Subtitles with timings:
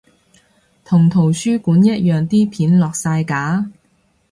[0.83, 3.71] 同圖書館一樣啲片下晒架？